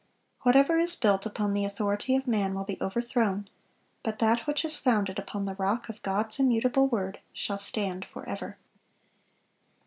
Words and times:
(429) 0.41 0.43
Whatever 0.47 0.83
is 0.83 0.95
built 0.95 1.25
upon 1.27 1.53
the 1.53 1.63
authority 1.63 2.15
of 2.15 2.25
man 2.25 2.55
will 2.55 2.63
be 2.63 2.81
overthrown; 2.81 3.47
but 4.01 4.17
that 4.17 4.47
which 4.47 4.65
is 4.65 4.79
founded 4.79 5.19
upon 5.19 5.45
the 5.45 5.53
rock 5.53 5.89
of 5.89 6.01
God's 6.01 6.39
immutable 6.39 6.87
word 6.87 7.19
shall 7.33 7.59
stand 7.59 8.05
forever. 8.05 8.57